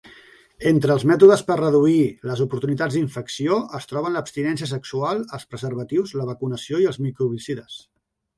[0.69, 1.99] Entre els mètodes per reduir
[2.29, 7.79] les oportunitats d"infecció es troben l"abstinència sexual, els preservatius, la vacunació i els microbicides.